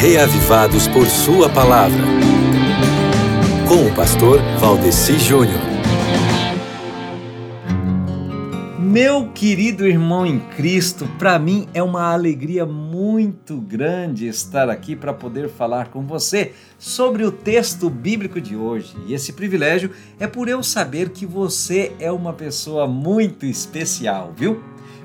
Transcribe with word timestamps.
reavivados 0.00 0.86
por 0.86 1.08
Sua 1.08 1.48
palavra. 1.48 2.04
Com 3.66 3.84
o 3.84 3.94
pastor 3.96 4.40
Valdeci 4.60 5.18
Júnior. 5.18 5.58
Meu 8.78 9.28
querido 9.32 9.84
irmão 9.84 10.24
em 10.24 10.38
Cristo, 10.38 11.04
para 11.18 11.36
mim 11.36 11.66
é 11.74 11.82
uma 11.82 12.12
alegria 12.12 12.64
muito 12.64 13.60
grande 13.60 14.28
estar 14.28 14.70
aqui 14.70 14.94
para 14.94 15.12
poder 15.12 15.48
falar 15.48 15.88
com 15.88 16.06
você 16.06 16.52
sobre 16.78 17.24
o 17.24 17.32
texto 17.32 17.90
bíblico 17.90 18.40
de 18.40 18.54
hoje. 18.54 18.94
E 19.08 19.14
esse 19.14 19.32
privilégio 19.32 19.90
é 20.20 20.28
por 20.28 20.48
eu 20.48 20.62
saber 20.62 21.08
que 21.08 21.26
você 21.26 21.92
é 21.98 22.12
uma 22.12 22.32
pessoa 22.32 22.86
muito 22.86 23.44
especial, 23.44 24.32
viu? 24.36 24.62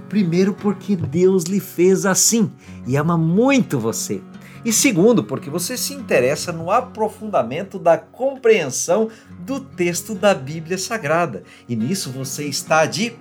Primeiro, 0.08 0.54
porque 0.54 0.96
Deus 0.96 1.46
lhe 1.46 1.60
fez 1.60 2.06
assim 2.06 2.52
e 2.86 2.96
ama 2.96 3.18
muito 3.18 3.80
você. 3.80 4.22
E 4.66 4.72
segundo, 4.72 5.26
porque 5.26 5.50
você 5.50 5.76
se 5.76 5.94
interessa 5.94 6.54
no 6.54 6.72
aprofundamento 6.72 7.78
da 7.78 7.98
compreensão 7.98 9.10
do 9.40 9.60
texto 9.60 10.16
da 10.16 10.34
Bíblia 10.34 10.78
Sagrada. 10.78 11.44
E 11.68 11.76
nisso 11.76 12.10
você 12.10 12.46
está 12.46 12.86
de 12.86 13.14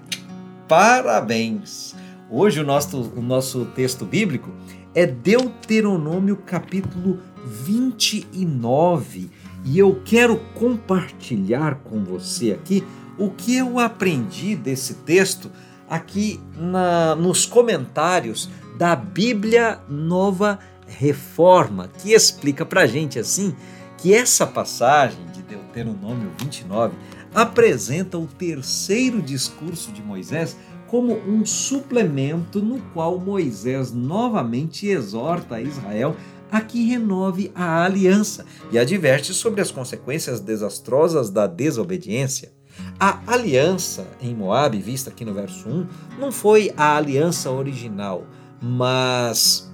parabéns! 0.69 1.97
Hoje 2.31 2.61
o 2.61 2.65
nosso, 2.65 3.13
o 3.17 3.21
nosso 3.21 3.65
texto 3.75 4.05
bíblico 4.05 4.51
é 4.95 5.05
Deuteronômio 5.05 6.37
capítulo 6.37 7.19
29 7.45 9.29
e 9.65 9.79
eu 9.79 10.01
quero 10.05 10.39
compartilhar 10.55 11.81
com 11.83 12.05
você 12.05 12.53
aqui 12.53 12.85
o 13.19 13.31
que 13.31 13.57
eu 13.57 13.81
aprendi 13.81 14.55
desse 14.55 14.95
texto 14.95 15.51
aqui 15.91 16.41
na, 16.57 17.17
nos 17.17 17.45
comentários 17.45 18.49
da 18.79 18.95
Bíblia 18.97 19.81
Nova 19.89 20.59
Reforma, 20.99 21.89
que 21.99 22.13
explica 22.13 22.65
para 22.65 22.87
gente 22.87 23.19
assim 23.19 23.55
que 23.99 24.13
essa 24.13 24.47
passagem 24.47 25.25
de 25.33 25.43
Deuteronômio 25.43 26.31
29 26.39 26.95
apresenta 27.35 28.19
o 28.19 28.27
terceiro 28.27 29.23
discurso 29.23 29.93
de 29.93 30.03
Moisés 30.03 30.57
como 30.89 31.15
um 31.15 31.47
suplemento 31.47 32.61
no 32.61 32.79
qual 32.93 33.19
Moisés 33.19 33.93
novamente 33.93 34.87
exorta 34.87 35.61
Israel 35.61 36.15
a 36.51 36.61
que 36.61 36.85
renove 36.85 37.51
a 37.55 37.83
aliança 37.83 38.45
e 38.71 38.79
adverte 38.79 39.33
sobre 39.33 39.63
as 39.63 39.71
consequências 39.71 40.39
desastrosas 40.39 41.31
da 41.31 41.47
desobediência. 41.47 42.53
A 43.01 43.21
aliança 43.27 44.07
em 44.21 44.35
Moabe, 44.35 44.79
vista 44.79 45.09
aqui 45.09 45.25
no 45.25 45.33
verso 45.33 45.67
1, 45.67 45.87
não 46.19 46.31
foi 46.31 46.71
a 46.77 46.97
aliança 46.97 47.51
original, 47.51 48.27
mas 48.61 49.72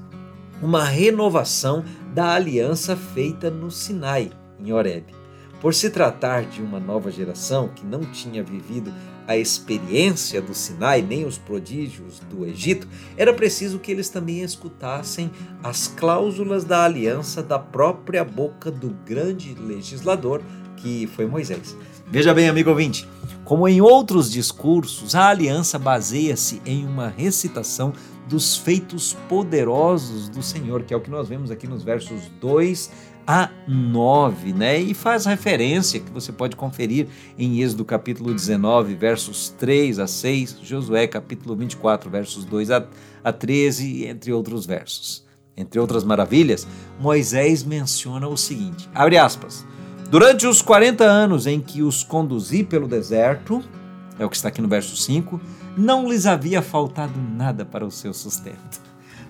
uma 0.62 0.84
renovação 0.84 1.84
da 2.14 2.34
aliança 2.34 2.96
feita 2.96 3.50
no 3.50 3.70
Sinai, 3.70 4.30
em 4.58 4.72
Horeb. 4.72 5.14
Por 5.60 5.74
se 5.74 5.90
tratar 5.90 6.44
de 6.44 6.62
uma 6.62 6.78
nova 6.78 7.10
geração 7.10 7.68
que 7.68 7.84
não 7.84 8.00
tinha 8.00 8.42
vivido 8.44 8.92
a 9.26 9.36
experiência 9.36 10.40
do 10.40 10.54
Sinai 10.54 11.02
nem 11.02 11.26
os 11.26 11.36
prodígios 11.36 12.20
do 12.30 12.46
Egito, 12.46 12.88
era 13.16 13.34
preciso 13.34 13.78
que 13.78 13.92
eles 13.92 14.08
também 14.08 14.40
escutassem 14.40 15.30
as 15.62 15.88
cláusulas 15.88 16.64
da 16.64 16.84
aliança 16.84 17.42
da 17.42 17.58
própria 17.58 18.24
boca 18.24 18.70
do 18.70 18.90
grande 19.04 19.54
legislador 19.54 20.42
que 20.80 21.06
foi 21.08 21.26
Moisés. 21.26 21.76
Veja 22.06 22.32
bem, 22.32 22.48
amigo 22.48 22.70
ouvinte, 22.70 23.06
como 23.44 23.68
em 23.68 23.80
outros 23.80 24.30
discursos, 24.30 25.14
a 25.14 25.28
aliança 25.28 25.78
baseia-se 25.78 26.60
em 26.64 26.86
uma 26.86 27.08
recitação 27.08 27.92
dos 28.28 28.56
feitos 28.56 29.16
poderosos 29.28 30.28
do 30.28 30.42
Senhor, 30.42 30.82
que 30.82 30.92
é 30.92 30.96
o 30.96 31.00
que 31.00 31.10
nós 31.10 31.28
vemos 31.28 31.50
aqui 31.50 31.66
nos 31.66 31.82
versos 31.82 32.30
2 32.40 32.90
a 33.26 33.50
9, 33.66 34.54
né? 34.54 34.78
E 34.78 34.94
faz 34.94 35.26
referência 35.26 36.00
que 36.00 36.10
você 36.10 36.32
pode 36.32 36.56
conferir 36.56 37.08
em 37.38 37.60
Êxodo 37.60 37.84
capítulo 37.84 38.32
19, 38.32 38.94
versos 38.94 39.50
3 39.58 39.98
a 39.98 40.06
6, 40.06 40.60
Josué 40.62 41.06
capítulo 41.06 41.54
24, 41.54 42.10
versos 42.10 42.44
2 42.46 42.70
a, 42.70 42.86
a 43.22 43.32
13, 43.32 44.06
entre 44.06 44.32
outros 44.32 44.64
versos. 44.64 45.26
Entre 45.54 45.78
outras 45.80 46.04
maravilhas, 46.04 46.66
Moisés 47.00 47.64
menciona 47.64 48.28
o 48.28 48.36
seguinte: 48.36 48.88
abre 48.94 49.18
aspas. 49.18 49.66
Durante 50.10 50.46
os 50.46 50.62
40 50.62 51.04
anos 51.04 51.46
em 51.46 51.60
que 51.60 51.82
os 51.82 52.02
conduzi 52.02 52.64
pelo 52.64 52.88
deserto, 52.88 53.62
é 54.18 54.24
o 54.24 54.30
que 54.30 54.36
está 54.36 54.48
aqui 54.48 54.62
no 54.62 54.66
verso 54.68 54.96
5, 54.96 55.38
não 55.76 56.08
lhes 56.08 56.24
havia 56.24 56.62
faltado 56.62 57.12
nada 57.36 57.62
para 57.62 57.84
o 57.84 57.90
seu 57.90 58.14
sustento. 58.14 58.80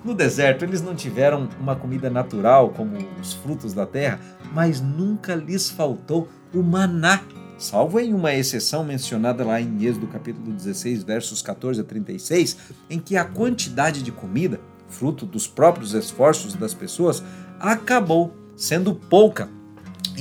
No 0.04 0.14
deserto, 0.14 0.64
eles 0.64 0.80
não 0.80 0.94
tiveram 0.94 1.48
uma 1.60 1.74
comida 1.74 2.08
natural, 2.08 2.70
como 2.70 2.96
os 3.20 3.32
frutos 3.32 3.74
da 3.74 3.84
terra, 3.84 4.20
mas 4.54 4.80
nunca 4.80 5.34
lhes 5.34 5.68
faltou 5.68 6.28
o 6.54 6.62
maná, 6.62 7.22
salvo 7.58 7.98
em 7.98 8.14
uma 8.14 8.32
exceção 8.32 8.84
mencionada 8.84 9.44
lá 9.44 9.60
em 9.60 9.84
Êxodo 9.84 10.06
capítulo 10.06 10.52
16, 10.52 11.02
versos 11.02 11.42
14 11.42 11.80
a 11.80 11.84
36, 11.84 12.56
em 12.88 13.00
que 13.00 13.16
a 13.16 13.24
quantidade 13.24 14.00
de 14.00 14.12
comida, 14.12 14.60
fruto 14.88 15.26
dos 15.26 15.48
próprios 15.48 15.92
esforços 15.92 16.54
das 16.54 16.72
pessoas, 16.72 17.20
acabou 17.58 18.32
sendo 18.54 18.94
pouca 18.94 19.57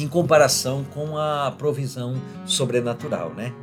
em 0.03 0.07
comparação 0.07 0.83
com 0.83 1.17
a 1.17 1.51
provisão 1.57 2.15
sobrenatural, 2.45 3.33
né? 3.33 3.53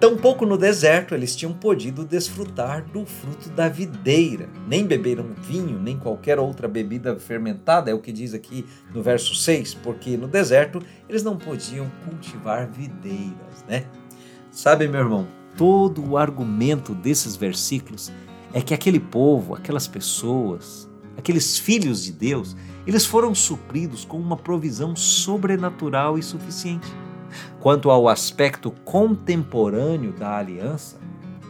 Tampouco 0.00 0.46
no 0.46 0.56
deserto 0.56 1.14
eles 1.14 1.36
tinham 1.36 1.52
podido 1.52 2.06
desfrutar 2.06 2.86
do 2.86 3.04
fruto 3.04 3.50
da 3.50 3.68
videira, 3.68 4.48
nem 4.66 4.86
beberam 4.86 5.26
vinho, 5.42 5.78
nem 5.78 5.98
qualquer 5.98 6.38
outra 6.38 6.66
bebida 6.66 7.18
fermentada, 7.18 7.90
é 7.90 7.94
o 7.94 8.00
que 8.00 8.10
diz 8.10 8.32
aqui 8.32 8.64
no 8.94 9.02
verso 9.02 9.34
6, 9.34 9.74
porque 9.74 10.16
no 10.16 10.26
deserto 10.26 10.82
eles 11.06 11.22
não 11.22 11.36
podiam 11.36 11.90
cultivar 12.02 12.66
videiras, 12.66 13.62
né? 13.68 13.84
Sabe, 14.50 14.88
meu 14.88 15.00
irmão, 15.00 15.28
todo 15.54 16.02
o 16.02 16.16
argumento 16.16 16.94
desses 16.94 17.36
versículos 17.36 18.10
é 18.54 18.62
que 18.62 18.72
aquele 18.72 18.98
povo, 18.98 19.54
aquelas 19.54 19.86
pessoas, 19.86 20.89
aqueles 21.20 21.58
filhos 21.58 22.02
de 22.04 22.12
Deus, 22.12 22.56
eles 22.86 23.06
foram 23.06 23.34
supridos 23.34 24.04
com 24.04 24.18
uma 24.18 24.36
provisão 24.36 24.96
sobrenatural 24.96 26.18
e 26.18 26.22
suficiente. 26.22 26.88
Quanto 27.60 27.90
ao 27.90 28.08
aspecto 28.08 28.72
contemporâneo 28.84 30.12
da 30.12 30.36
aliança, 30.36 30.98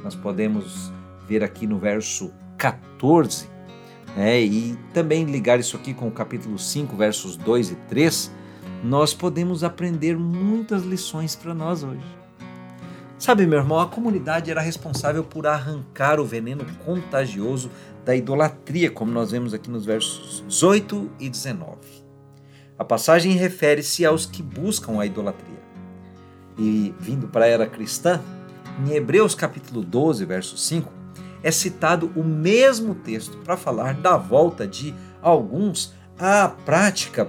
nós 0.04 0.14
podemos 0.14 0.92
ver 1.26 1.42
aqui 1.42 1.66
no 1.66 1.78
verso 1.78 2.30
14, 2.58 3.48
né, 4.16 4.42
e 4.42 4.76
também 4.92 5.24
ligar 5.24 5.58
isso 5.58 5.76
aqui 5.76 5.94
com 5.94 6.08
o 6.08 6.12
capítulo 6.12 6.58
5, 6.58 6.96
versos 6.96 7.36
2 7.36 7.70
e 7.70 7.74
3, 7.88 8.30
nós 8.82 9.14
podemos 9.14 9.62
aprender 9.62 10.18
muitas 10.18 10.82
lições 10.82 11.36
para 11.36 11.54
nós 11.54 11.82
hoje. 11.82 12.19
Sabe, 13.20 13.46
meu 13.46 13.58
irmão, 13.58 13.78
a 13.78 13.86
comunidade 13.86 14.50
era 14.50 14.62
responsável 14.62 15.22
por 15.22 15.46
arrancar 15.46 16.18
o 16.18 16.24
veneno 16.24 16.64
contagioso 16.86 17.70
da 18.02 18.16
idolatria, 18.16 18.90
como 18.90 19.12
nós 19.12 19.30
vemos 19.30 19.52
aqui 19.52 19.70
nos 19.70 19.84
versos 19.84 20.42
18 20.48 21.10
e 21.20 21.28
19. 21.28 21.76
A 22.78 22.84
passagem 22.84 23.32
refere-se 23.32 24.06
aos 24.06 24.24
que 24.24 24.42
buscam 24.42 24.98
a 24.98 25.04
idolatria. 25.04 25.60
E 26.56 26.94
vindo 26.98 27.28
para 27.28 27.44
a 27.44 27.48
era 27.48 27.66
cristã, 27.66 28.22
em 28.82 28.92
Hebreus 28.94 29.34
capítulo 29.34 29.82
12, 29.82 30.24
verso 30.24 30.56
5, 30.56 30.90
é 31.42 31.50
citado 31.50 32.10
o 32.16 32.24
mesmo 32.24 32.94
texto 32.94 33.36
para 33.44 33.54
falar 33.54 33.92
da 33.92 34.16
volta 34.16 34.66
de 34.66 34.94
alguns 35.20 35.92
à 36.18 36.48
prática 36.48 37.28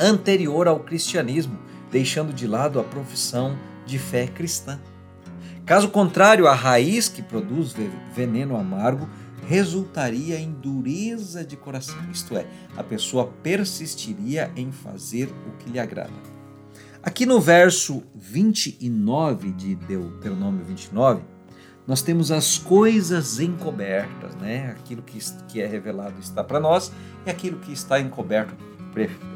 anterior 0.00 0.66
ao 0.66 0.80
cristianismo, 0.80 1.58
deixando 1.90 2.32
de 2.32 2.46
lado 2.46 2.80
a 2.80 2.84
profissão 2.84 3.54
de 3.84 3.98
fé 3.98 4.26
cristã. 4.26 4.80
Caso 5.70 5.88
contrário, 5.88 6.48
a 6.48 6.52
raiz 6.52 7.08
que 7.08 7.22
produz 7.22 7.72
veneno 8.12 8.56
amargo 8.56 9.08
resultaria 9.46 10.36
em 10.36 10.50
dureza 10.50 11.44
de 11.44 11.56
coração, 11.56 12.10
isto 12.10 12.36
é, 12.36 12.44
a 12.76 12.82
pessoa 12.82 13.32
persistiria 13.40 14.50
em 14.56 14.72
fazer 14.72 15.32
o 15.46 15.56
que 15.58 15.70
lhe 15.70 15.78
agrada. 15.78 16.10
Aqui 17.00 17.24
no 17.24 17.40
verso 17.40 18.02
29 18.16 19.52
de 19.52 19.76
Deuteronômio 19.76 20.64
29, 20.64 21.22
nós 21.86 22.02
temos 22.02 22.32
as 22.32 22.58
coisas 22.58 23.38
encobertas, 23.38 24.34
né? 24.34 24.72
Aquilo 24.72 25.02
que, 25.02 25.20
que 25.46 25.60
é 25.60 25.68
revelado 25.68 26.18
está 26.18 26.42
para 26.42 26.58
nós 26.58 26.90
e 27.24 27.30
aquilo 27.30 27.60
que 27.60 27.72
está 27.72 28.00
encoberto 28.00 28.56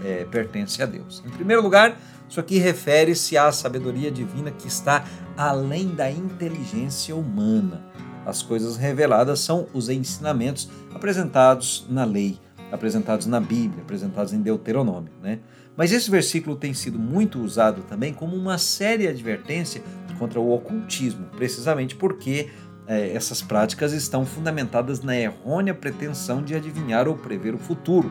é, 0.04 0.24
pertence 0.30 0.82
a 0.82 0.86
Deus. 0.86 1.22
Em 1.24 1.30
primeiro 1.30 1.62
lugar, 1.62 1.98
isso 2.28 2.40
aqui 2.40 2.58
refere-se 2.58 3.36
à 3.36 3.50
sabedoria 3.52 4.10
divina 4.10 4.50
que 4.50 4.66
está 4.66 5.04
além 5.36 5.88
da 5.88 6.10
inteligência 6.10 7.14
humana. 7.14 7.82
As 8.26 8.42
coisas 8.42 8.76
reveladas 8.76 9.40
são 9.40 9.66
os 9.74 9.88
ensinamentos 9.88 10.68
apresentados 10.94 11.86
na 11.88 12.04
lei, 12.04 12.38
apresentados 12.72 13.26
na 13.26 13.38
Bíblia, 13.38 13.82
apresentados 13.82 14.32
em 14.32 14.40
Deuteronômio. 14.40 15.12
Né? 15.22 15.40
Mas 15.76 15.92
esse 15.92 16.10
versículo 16.10 16.56
tem 16.56 16.72
sido 16.72 16.98
muito 16.98 17.40
usado 17.40 17.82
também 17.82 18.12
como 18.14 18.34
uma 18.34 18.56
séria 18.56 19.10
advertência 19.10 19.82
contra 20.18 20.40
o 20.40 20.52
ocultismo, 20.52 21.26
precisamente 21.36 21.94
porque 21.94 22.48
é, 22.86 23.14
essas 23.14 23.42
práticas 23.42 23.92
estão 23.92 24.24
fundamentadas 24.24 25.02
na 25.02 25.16
errônea 25.16 25.74
pretensão 25.74 26.42
de 26.42 26.54
adivinhar 26.54 27.08
ou 27.08 27.16
prever 27.16 27.54
o 27.54 27.58
futuro 27.58 28.10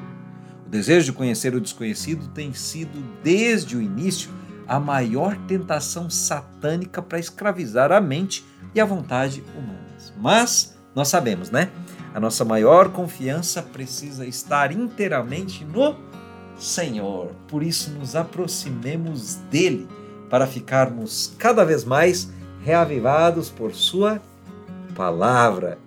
desejo 0.74 1.06
de 1.06 1.14
conhecer 1.14 1.54
o 1.54 1.62
desconhecido 1.62 2.28
tem 2.30 2.52
sido, 2.52 3.00
desde 3.24 3.78
o 3.78 3.82
início, 3.82 4.32
a 4.68 4.80
maior 4.80 5.38
tentação 5.48 6.10
satânica 6.10 7.00
para 7.00 7.20
escravizar 7.20 7.92
a 7.92 8.02
mente 8.02 8.44
e 8.74 8.82
a 8.82 8.86
vontade 8.86 9.44
humanas. 9.56 10.12
Mas 10.18 10.76
nós 10.96 11.10
sabemos, 11.10 11.52
né? 11.52 11.70
A 12.12 12.20
nossa 12.20 12.44
maior 12.44 12.90
confiança 12.90 13.62
precisa 13.62 14.26
estar 14.26 14.72
inteiramente 14.72 15.64
no 15.64 15.96
Senhor. 16.58 17.36
Por 17.48 17.62
isso, 17.62 17.92
nos 17.92 18.16
aproximemos 18.16 19.36
dele 19.52 19.88
para 20.28 20.48
ficarmos 20.48 21.36
cada 21.38 21.64
vez 21.64 21.84
mais 21.84 22.32
reavivados 22.64 23.48
por 23.48 23.76
Sua 23.76 24.20
palavra. 24.96 25.78